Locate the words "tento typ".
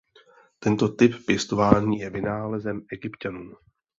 0.59-1.25